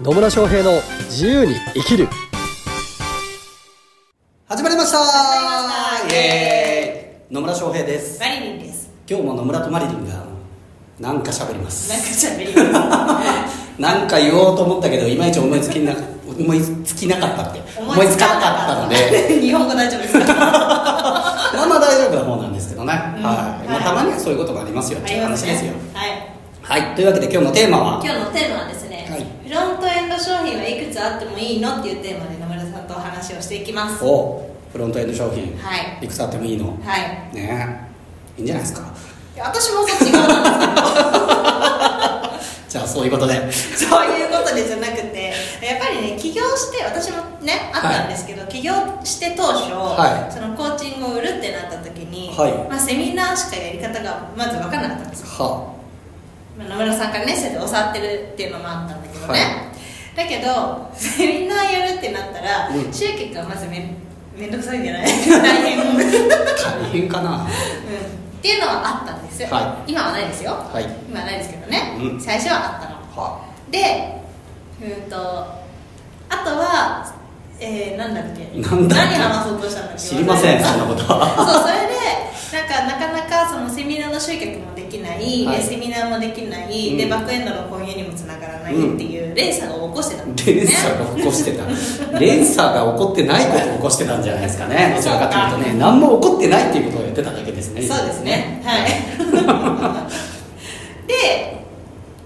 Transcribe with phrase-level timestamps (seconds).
[0.00, 0.72] 野村翔平の
[1.08, 2.08] 自由に生きる。
[4.48, 4.98] 始まりました。
[4.98, 6.14] 始まりました。
[6.14, 7.34] イエーイ。
[7.34, 8.20] 野村翔平です。
[8.20, 8.90] マリリンです。
[9.08, 10.24] 今日も野村とマリリンが
[11.00, 11.88] なんか喋ります。
[11.90, 13.80] なんか喋ります。
[13.80, 15.92] なんか言おうと思ったけどいまいち思いつきな
[16.38, 17.60] 思いつきなかったって。
[17.78, 19.40] 思いつかなかったので。
[19.40, 20.26] 日本語大丈夫ですか？
[20.34, 23.22] まあまあ大丈夫な方なんですけどね、うん。
[23.24, 23.30] は
[23.64, 23.84] い、まあ、はい。
[23.84, 24.98] たまにはそういうこともありますよ。
[24.98, 25.72] っていう話ですよ。
[25.94, 26.10] はい。
[26.62, 26.94] はい。
[26.94, 28.00] というわけで今日のテーマは？
[28.04, 34.02] 今日のテーマはですね、はいフロントエンド商品はいくつあってもいいのっていうテーマで野村さんとお話をしていきます。
[34.02, 35.44] はおフロントエンド商品。
[35.44, 35.50] い。
[36.02, 36.66] いくつあってもいいの？
[36.84, 37.00] はい。
[37.34, 37.86] ね。
[38.36, 38.82] えいいんじゃないですか？
[39.38, 40.42] 私もそっち側なん
[42.34, 43.34] です じゃあそういうことで。
[43.34, 48.72] けどそういうことでじゃなくてやっぱりね起業して私もねあったんですけど、起業
[49.04, 50.32] して当初、はい。
[50.32, 52.52] そのコーチングを売るってなった時に、はい。
[52.68, 55.26] まあ、セミナーしかやり方がまず分からなかったんですよ。
[55.44, 55.72] は。
[56.58, 59.65] まあ野村さんからねそうやって教わってるっていうのもあったんだけどね、はい
[60.16, 62.92] だけどセミナーやるってなったら、うん。
[62.92, 63.94] 集客がまずめ
[64.36, 65.06] めんどくさいんじゃない？
[65.28, 67.46] 大変、うん、っ大変かな。
[68.42, 69.42] ていうのはあったんです。
[69.42, 70.52] よ、は今はないですよ。
[70.72, 70.84] はい。
[71.08, 72.20] 今はないですけどね、うん。
[72.20, 72.88] 最初はあった
[73.20, 73.24] の。
[73.26, 74.22] はで
[74.82, 77.12] うんとあとは
[77.58, 78.60] えー、なんだっけ？
[78.60, 79.16] なんだっけ？
[79.18, 79.98] 何話そうとしたんだっけ？
[80.02, 81.34] 知りませんそんなことは。
[81.36, 81.95] そうそれで
[82.66, 85.58] なんかなかなかそのセミナーの集客もできない、はい。
[85.58, 86.96] でセミナーもできない、うん。
[86.98, 91.64] でバックエンドの購入にもつながらないっていう連鎖を起こしてたんです連鎖が起こしてた。
[92.18, 94.94] 連鎖が起こってないことを起こしてたんじゃないですかね。
[94.98, 97.82] どちらかというとね何も起こってないっていうことを言ってただけですね。
[97.82, 98.60] そうですね。
[98.64, 98.80] はい。
[101.06, 101.62] で、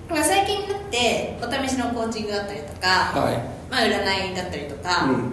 [0.09, 3.35] まあ、最近になってお試しのコーチングだったりとか、はい。
[3.71, 5.33] まあ、占いだったりとか、うん。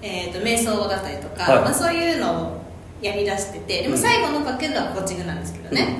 [0.00, 1.62] えー、と瞑想だったりとか、はい。
[1.62, 2.61] まあ、そういうのを
[3.02, 4.00] やりだしててでもうん。
[4.00, 5.98] 最後のバックエンドはコーチングなんですけどね、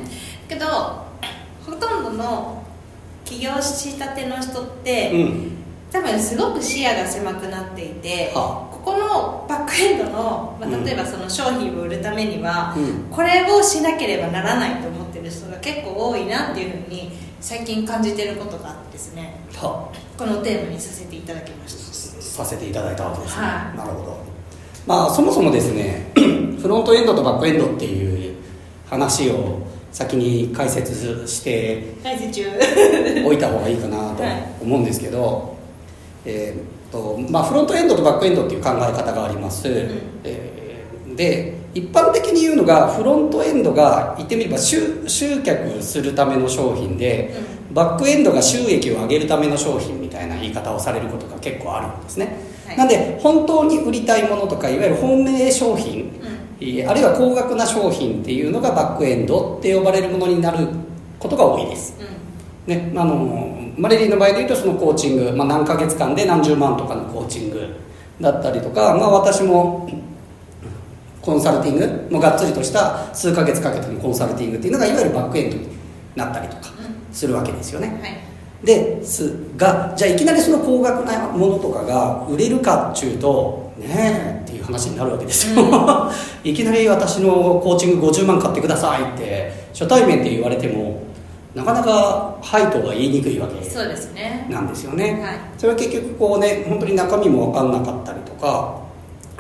[0.49, 0.67] けど
[1.67, 2.63] ほとんどの
[3.25, 5.53] 起業したての人って、うん。
[5.91, 10.85] 多分すごく視野が狭くなっていて、はここのバックエンドの、まあ、うん。
[10.85, 13.05] 例えばその商品を売るためには、うん。
[13.11, 19.35] これをしなければならないと思ってる人が結構多いなっていうふうに最近感じてることがあってですね。
[19.55, 21.83] はこのテーマにさせていただきました。
[22.23, 23.77] させていただいたわけですね、はい。
[23.77, 24.19] なるほど。
[24.87, 26.11] まあそもそもですね
[26.63, 28.37] フロントエンドとバックエンドっていう
[28.89, 32.51] 話を先に解説して解説中
[33.27, 35.57] おいた方がいいかなとはい思うんですけど、
[36.25, 47.35] えーっとまあ、フロントエンドとバックエンドっていう考え方があります、えーで一般的に言うのがフロントエンドが言ってみれば集集客するための商品で、
[47.73, 52.77] バックエンドが収益を上げるための商品みたいな言い方をされることが結構あるんですね、はい。
[52.79, 56.32] なんで本当に売りたいものとかいわゆる本命商品、えー
[56.87, 60.69] あるいは高額な商品っていうのがバックエンドって呼ばれるものになる
[61.19, 61.97] ことが多いです。
[62.01, 62.75] うん。
[62.75, 67.67] ね、あのマレリーの場合でいうとそのコーチング、まあ、何ヶ月間で何十万とかのコーチング
[68.21, 69.89] だったりとか、まあ、私も
[71.21, 75.69] コンサルティングのがっつりとした数ヶ月かけてのコンサルティングっていうのがいわゆるバックエンドに
[76.15, 76.71] なったりとか
[77.13, 78.67] するわけですよね、はい。
[78.67, 85.63] ですがじゃあいきなりその高額なものとかが売れるかっちゅうとねえっていう話になるわけですよ、
[86.45, 91.03] いきなり私のコーチング50万買ってくださいって初対面で言われても
[91.55, 94.47] なかなか「はい」とは言いにくいわけそうですね。
[94.51, 95.35] なんですよね、はい。
[95.59, 98.77] それは結局こうね本当に中身も分かんなかったりとか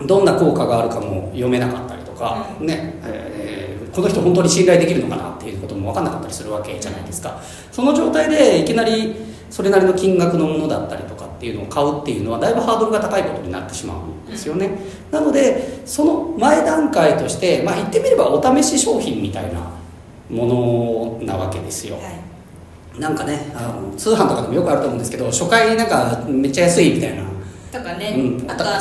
[0.06, 2.66] どんな効果があるかも読めなかったりとか、うん。
[2.66, 7.38] ねえーこの人本当に信頼できるのかなっていうことも分かんなかったりするわけじゃないですか。
[7.70, 9.14] その状態でいきなり
[9.52, 14.78] それなりの金額のものだったりとかっていうのを買うっていうのはだいぶハードルが高いことになってしまうんですよね、
[15.10, 19.60] なのでその前段階として、まあ、言ってみればお試し商品みたいな
[20.30, 22.00] ものなわけですよ、は
[22.96, 22.98] い。
[22.98, 27.24] なんかねあの通販とかでもよくあると思うんですけど初回なんかめっちゃ安いみたいな。
[27.70, 28.78] とかね、うんあとあ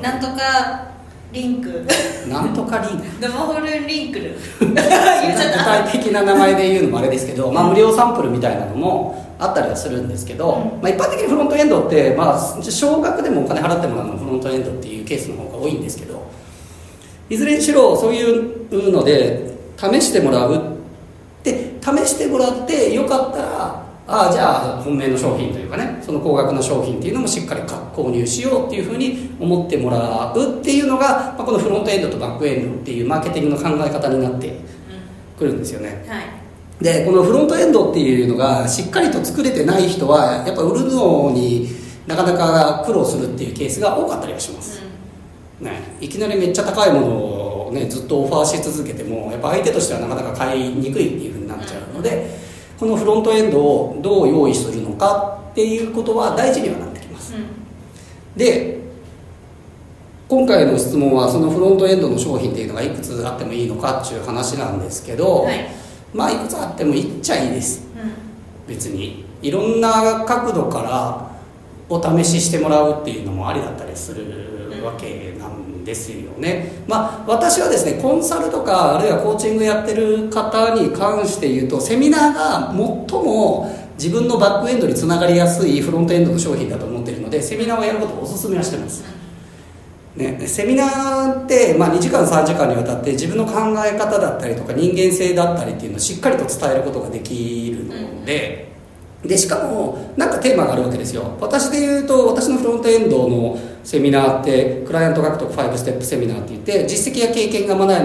[0.00, 0.93] なんとか
[1.34, 1.84] リンク。
[2.28, 3.20] なんとかリンク。
[3.20, 4.38] ドモホルリンクル。
[4.60, 10.80] 具体的な名前で言うのもあれですけど、まあ、無料サンプルみたいなのもあったりはするんですけど、うん。
[10.80, 16.22] まあ、一般的にフロントエンドって、まあ、少額でもお金払ってもらうのがフロントエンドっていうケースの方が多いんですけど
[17.28, 20.60] いずれにしろそういうので試してもらう
[21.42, 34.60] で試してもらってよかったらああじゃあ本命の商品というかねその高額な商品っていうのもしっかり購入しようっていうふうに思ってもらうっていうのが、まあ、このフロントエンドとバックエンドっていうマーケティングの考え方になって
[35.38, 36.04] くるんですよね。
[36.06, 36.24] はい。
[36.80, 41.68] でこのフロントエンドっていうのがしっかりと作れてない人はやっぱ売るのに
[42.06, 44.82] なかなか苦労するっていうケースが多かったりはします、
[45.60, 47.06] ね、いきなりめっちゃ高いもの
[47.68, 52.43] を、ね、ずっとオファーし続けてもやっぱ相手としてはなかなか買いにくいっていうふうになっちゃうので、
[52.78, 57.34] このフロントエンドをどう用意するのかっていうことは大事にはなってきます。
[57.34, 57.46] うん。
[58.36, 58.82] で
[60.26, 65.68] 今回の質問はそのフロントエンドの商品っていうのがいくつあってもいいのかっていう話なんですけど、はい。
[66.12, 67.86] まあいくつあってもいっちゃいいです。
[67.96, 68.12] うん。
[68.66, 69.24] 別に。
[69.42, 71.30] いろんな角度から
[71.88, 74.53] お試ししてもらうっていうのもありだったりする
[74.84, 89.04] わけなんですよね、まあ私はですねコンサルとかあるいはコーチングやってる方に関して言うとセミナーが最も自分のバックエンドにつながりやすいフロントエンドの商品だと思ってるのでセミナーをやることをおすすめはしてます。
[90.16, 93.52] ね、セミナーって、まあ、2時間3時間にわたって自分の考
[93.84, 98.72] え方だったりとか人間性だったりっていうのをしっかりと伝えることができるので、
[99.24, 101.36] でしかもなんかテーマがあるわけですよ。
[101.40, 108.00] 私で言うと私のフロントエンドのセミナーってクライアント獲得5ステップセミナーって言って実績や経験がまだ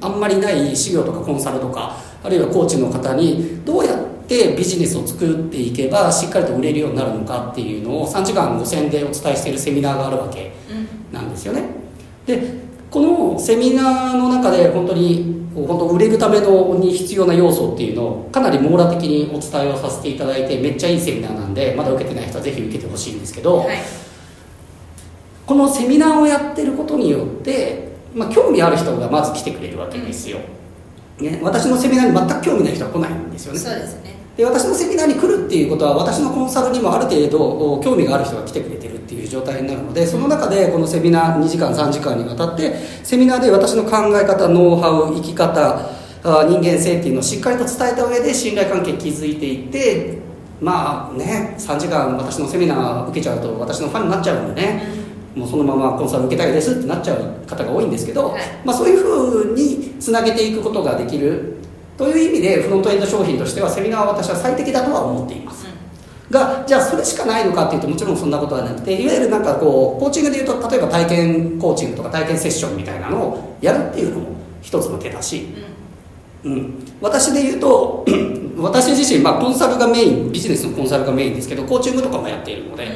[0.00, 10.52] あんまりない事業とかコンサルとかあるいはコーチの方にどうやってビジネスを作っていけばしっかりと売れるようになるのかっていうのを3時間5000円でお伝えしているセミナーがあるわけ
[11.12, 11.64] なんですよね。
[12.24, 23.78] でこのセミナーの中で本当に本当売れるためのに必要な要素っていうのをかなり網羅的にお伝えをさせていただいてめっちゃいいセミナーなんでまだ受けてない人はぜひ受けてほしいんですけど、はい。
[25.46, 30.38] このセミナーをやってることによって、まあ、興味ある人がまず来てくれるわけですよ、
[31.20, 33.58] ね、私のセミナーに全く興味ない人は来ないんですよね。
[33.58, 34.16] そうですね。
[34.36, 45.88] で私のセミナーに来るっていうことは私のコンサルにもある程度お興味がある人が来てくれてるっていう状態になるのでその中でこのセミナー2時間3時間にわたってセミナーで私の考え方ノウハウ生き方
[46.22, 50.18] あ人間性っていうのをしっかりと伝えた上で信頼関係築いていって
[50.60, 55.05] まあね3時間私のセミナー受けちゃうと私のファンになっちゃうんでね、
[55.36, 58.42] もうそのままコンサル受けたいですってなっちゃう方が多いんですけど、はい。
[58.64, 61.56] まあ、そういうふうにつなげていくことができる
[61.98, 65.66] という意味でフロントエンド商品としてはセミナーは私は最適だとは思っています。
[66.30, 75.46] がじゃあそれしかないのかっていうともちろんそんなことはなくていわゆるなんかこうコーチングでいうと例えば体験コーチングとか体験セッションみたいなのをやるっていうのも一つの手だし、
[76.42, 78.04] うん、私で言うと
[78.58, 82.88] 私自身、まあ、コンサルがメインビジネスのコンサルがメインですけどコーチングとかもやっているので、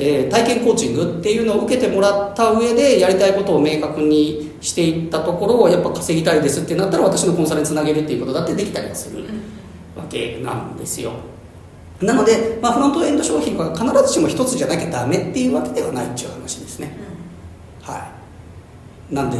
[0.00, 9.24] えー体験コーチングっていうのを受けてもらった上でやりたいことを明確にしていったところをやっぱ稼ぎたいですってなったら私のコンサルにつなげるっていうことだってできたりはする。
[9.96, 10.76] わけなん。
[10.76, 11.12] ですよ
[12.00, 16.96] なので、まあ、フロントエンド商品は必ずしも一つじゃなきゃダメっていうわけではないっていう話ですね。
[17.82, 18.08] は
[19.10, 19.14] い。
[19.14, 19.38] なんで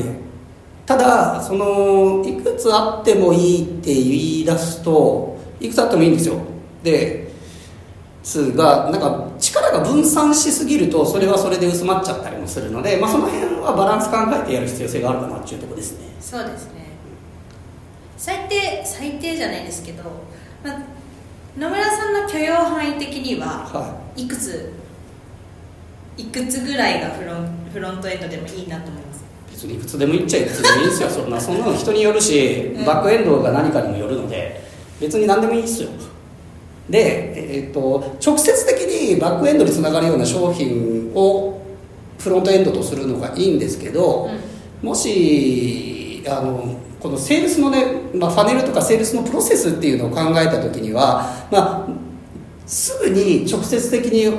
[0.85, 6.41] ただそのいくつあってもいいって言い出すといくつあってもいいんですよ。
[6.83, 7.31] で
[8.23, 9.29] すがなんか
[9.61, 16.07] 力が分散しすぎるとそれはそれで薄まっちゃったりもするので、まあ、その辺はバランス考えてやる必要性があるかなっていうところですね。
[16.21, 16.89] そうですね。
[18.17, 20.03] 最低最低じゃないですけど、
[20.65, 20.79] まあ、
[21.57, 24.27] 野村さんの許容範囲的にははい。
[24.27, 24.73] くつ
[26.17, 29.25] いくつぐらいがフロンフロントエンドでもいいなと思います？
[29.53, 31.09] 別にいくつでもいっちゃいくつでもいいですよ。
[31.09, 32.85] そんなそんなの人によるしうん。
[32.85, 34.63] バックエンドが何かにもよるので
[35.01, 35.91] 別に何でもいいですよ
[36.89, 41.63] で、えーっと直接的にバックエンドにつながるような商品を
[42.19, 44.29] フロントエンドとするのがいいんですけど、
[44.83, 51.89] もしあのこのセールスのね、まあ、ファネルとかセールスのプロセスっていうのを考えた時には、まあ、
[52.67, 54.33] すぐに直接的に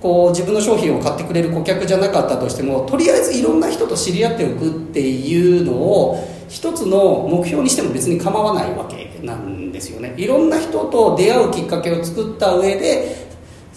[0.00, 10.14] こう自分の商品を買ってくれる顧客じゃなかったとしてもとりあえずいろんな人と知り合っておくっていうのを一つの目標にしても別に構わないわけなんですよね。
[10.16, 13.26] いろんな人と出会うきっかけを作った上で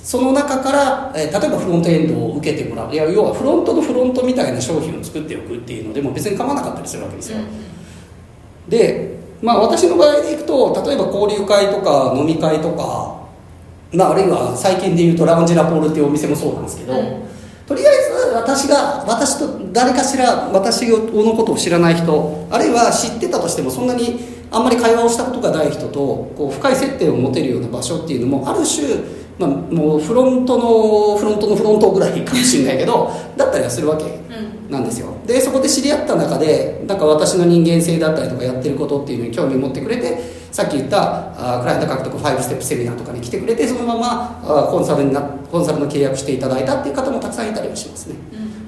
[0.01, 2.91] その中から、えー例えばフロントエンドを受けてもらう。
[2.91, 7.37] いや要はフロントのフロントみたいな商品を作っておくっていうのでも別に構わなかったりするわけですよ、
[8.67, 13.27] で、まあ、私の場合でいくと例えば交流会とか飲み会とか、
[13.93, 17.23] まあ、あるいは最近でいうとラウンジラポールっていうお店もそうなんですけど、うん。
[17.67, 24.19] とりあえず私が私と誰かしら私のことを知らない人あるいは知ってたとしてもそんなに
[24.51, 28.87] あんまり会話をしたことがない人とこう深い接点を持てるような場所っていうのもある種、
[29.37, 34.71] まあ、もうフロントのフロントのフロントぐらいかもしれないけど だったりはするわけうん。
[34.71, 35.07] なんですよ。
[35.25, 40.19] でそこで知り合った中でなんか私の人間性だったりとかやってることっていうのに興味を持ってくれて
[40.51, 48.15] さっき言ったあクライアント獲得5ステップセミナーとかに来てくれてそのままあコンサルになコンサルの契約していただいたっていう方もたくさんいたりはしますね。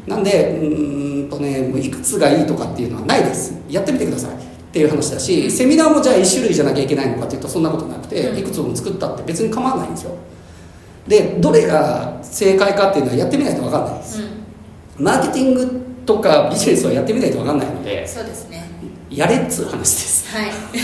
[0.07, 3.53] なんでうーんとねもういくつがいいとかっていうのはないです。
[3.69, 8.39] やってみてくださいっていう話だしセミナーもじゃあ1種類じゃなきゃいけないのかっていうとそんなことなくてうん。
[8.39, 10.15] いくつも作ったって別に構わないんですよ。
[11.05, 14.21] でどれが正解かっていうのはやってみないと分かんないです。
[14.21, 14.25] う
[15.01, 15.03] ん。
[15.03, 18.65] マーケティングとかビジネスはやってみないと分かんないのでそうですね。
[19.09, 20.33] やれっつう話です。
[20.33, 20.45] はい。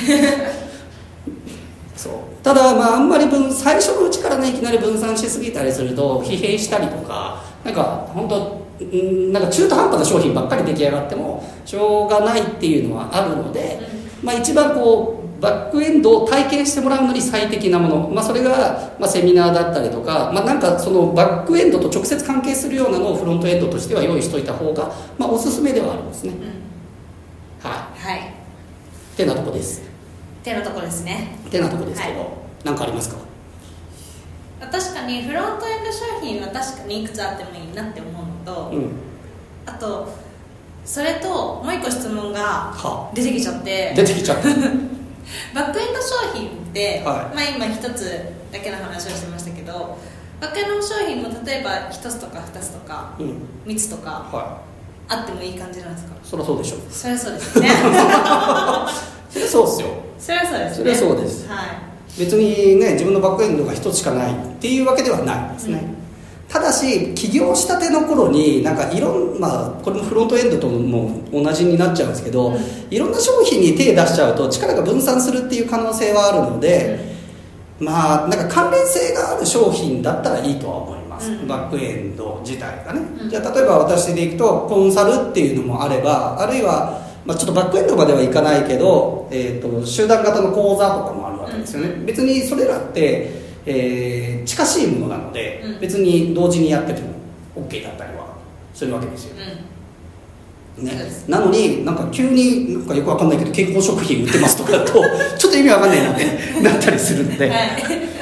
[1.96, 2.13] そう。
[2.44, 8.67] ただ、まあ、あんまり分最初のうちからねいきなり分散しすぎたりすると疲弊したりとかなんか本当うん
[9.31, 13.79] なんか中途半端な商品ばっかり出来上がってもしょうがないっていうのはあるので、
[14.24, 26.34] まあ、一番こうバックエンドを体験してもらうのに最適なもの、まあ、それが、まあ、セミナーだったりとか、まあ、なんかそのバックエンドと直接関係するようなのをフロントエンドとしては用意しといた方が、まあ、おすすめではあるんですね。
[26.34, 26.39] うん。
[27.69, 28.00] はい。
[28.00, 28.34] はい。
[29.15, 29.81] てなとこです。
[29.81, 31.36] ってなとこですね。
[31.50, 32.27] てなとこですけど、は
[32.63, 33.17] なんかありますか？
[34.60, 38.92] 確かにフロントエンド商品は確かにいくつあってもいいなって思うのと、うん。
[39.66, 40.08] あと
[40.86, 41.27] それと
[41.62, 42.39] もう一個質問が
[42.74, 43.12] は。
[43.13, 43.94] 出てきちゃって。
[43.96, 44.44] 出てきちゃった。
[45.54, 47.36] バックエンド商品って、はい。
[47.36, 48.10] まあ、今一つ
[48.51, 49.98] だけの話をしてましたけど
[50.39, 53.36] バックエンド商品も例えば一つとか二つとかうん。
[53.66, 54.62] 三つとかは
[55.10, 56.13] あってもいい感じなんですか？
[56.16, 57.70] いそりゃそうでしょそりゃそうですね。
[59.30, 59.88] そりゃそうですよ。
[60.20, 60.75] そりゃそうですね。
[60.75, 61.48] そりゃそうです。
[61.50, 61.68] はい。
[62.18, 65.84] 別にね自分のバックエンドが一つしかないっていうわけではないんですね、
[66.50, 72.58] ただし起業したての頃になんかいろんまあこれもフロントエンドとも同じになっちゃうんですけど、うん。
[72.89, 77.00] いろんな商品に手出しちゃうと力が分散するっていう可能性はあるので、
[77.80, 81.48] まあなんか関連性がある商品だったらいいとは思います、うん。
[81.48, 83.30] バックエンド自体がね、うん。
[83.30, 95.80] じゃあ例えば私でいくとコンサルっていうのもあればあるいは、まあ、ちょっとバックエンドまではいかないけど、えー、と集団型の講座とかもあるわけですよね、別にそれらって、えー近しいものなので、うん。
[95.80, 97.10] 別に同時にやってても
[97.56, 98.36] OK だったりは
[98.74, 104.94] するわけですよ、うです、なのになんか急になんかよくわかんないけど健康食品売ってますとかだと
[105.38, 107.70] ちょっと意味わかんないなってなったりするので、うんはい。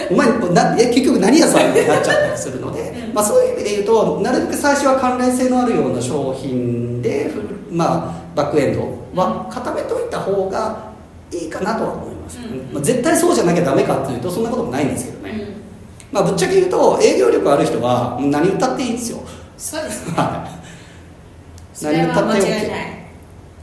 [0.09, 3.13] お前なえ結局何屋さんになっちゃったりするので、うん。
[3.13, 7.41] まあ、そういう意味で言うとなるべく最初は関連性のあるような商品で、ふ
[7.75, 8.81] まあ、バックエンド
[9.19, 10.91] は固めといた方が
[11.31, 16.15] いいかなとは思います、うんまあ、絶対そうじゃなきゃダメかっていうとそんなこともないんですけどね、うん。
[16.15, 19.19] まあ、ぶっちゃけ言うと営業力ある人は何歌っていいんですよ。
[19.57, 20.13] そうですね。
[20.17, 20.65] はい。
[21.75, 23.01] それは間違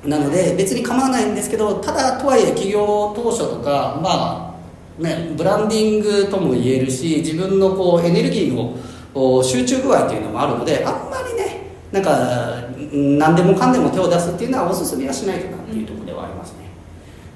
[0.07, 4.55] いなので別に構わないんですけどただとはいえ企業当初とかま
[5.01, 8.77] あねブランディングとも言えるし自分のこうエネルギーの
[9.15, 16.62] お集中具合っていうのもあるのであんまりねなんかん何でもかんでも手を出すっていうのはおすすめはしないかなっていうところではありますね、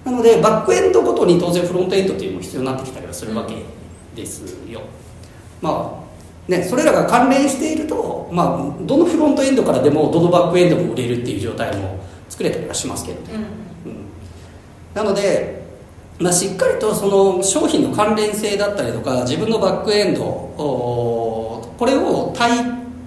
[0.07, 3.57] なのでバックエンドごとに当然フロントエンドっていうのも必要になってきたりはするわけ
[4.15, 4.81] ですよ、
[5.61, 11.99] まあね、それらが関連していると、まあ、どのフロントエンドからでもどのバックエンドも売れるっていう状態も
[12.29, 13.35] 作れたりはしますけどね、
[13.85, 13.91] うん。
[13.91, 13.99] うん。
[14.95, 15.67] なので、
[16.21, 22.65] まあ、しっかりとその商品の関連性だったりとか自分のバックエンドおこれを体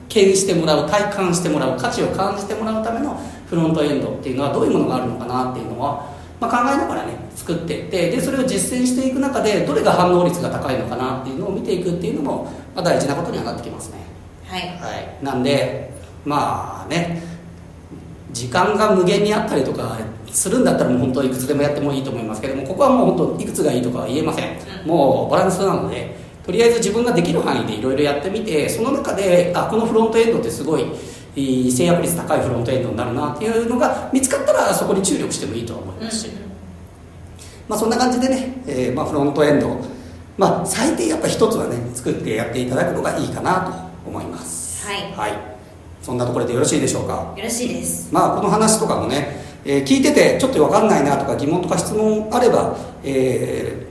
[0.09, 3.17] 験してもらう体感してもらう価値を感じてもらうための
[3.49, 12.43] フロントエンドっていうのはどういうものがあるのかなっていうのは、まあ、考えながらね作っていってでそれを実践していく中でどれが反応率が高いのかなっていうのを見ていくっていうのも、
[12.75, 13.98] まあ、大事なことにはなってきますね。
[14.46, 14.62] はい。
[14.62, 15.91] はい、なんで
[16.25, 17.22] まあね
[18.31, 19.98] 時間が無限にあったりとか
[20.31, 24.88] するんだったらもう本当いくつでもやってもいいと思いますけどもここはもう本当いくつがいいとかは言えません、うん。
[24.88, 26.15] もうバランスなので
[26.46, 30.86] とりあえず自分ができる範囲でいろいろやってみてその中であこのフロントエンドってすごい
[31.36, 36.29] 制約率高いフロントエンドになるなっていうのが見つかったらそこに注力してもいいとは思いうんますし、
[37.67, 39.79] まあ、そんな感じでね、えーまあ、フロントエンド、
[40.38, 44.86] まあ、最低やっぱ一つはね作ってやっていただくのがいいかなと思います。
[44.88, 45.12] はい。
[45.13, 45.38] はい、
[46.01, 47.33] そんなところでよろしいでしょうか？
[47.38, 48.12] よろしいです。
[48.12, 53.89] まあこの話とかもね、えー聞いててちょっと分かんないなとか疑問とか質問あれば、えー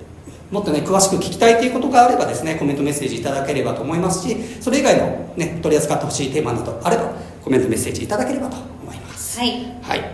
[0.48, 7.12] もっとね詳しく聞きたいということがあればですねコメントメッセージいただければと思いますしそれ以外のね取り扱ってほしいテーマなどあれば
[7.48, 9.38] コメントメッセージいただければと思います。
[9.38, 9.64] はい。
[9.80, 10.04] はい。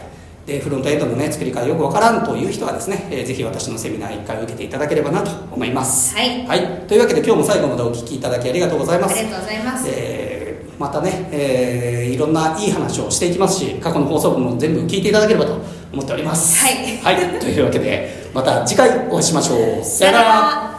[0.46, 6.14] でフロントエンドのね作り方よくわからんという人はですね、えーぜひ私のセミナー1回受けていただければなと思います。
[6.14, 6.46] はい。
[6.46, 9.18] はい、というわけで今日も最後までお聞きいただきありがとうございます。
[9.18, 9.88] ありがとうございます。
[9.88, 10.44] えー
[10.78, 15.60] またね、えーいろんないい話をしていきますし過去の放送分も全部聞いていただければと
[15.92, 16.64] 思っております。
[16.64, 16.98] はい。
[16.98, 19.84] はい、というわけでまた次回お会いしましょう。
[19.84, 20.73] さよなら